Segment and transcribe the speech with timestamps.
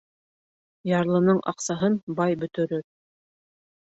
[0.91, 2.81] Ярлының аҡсаһын бай бөтөрөр.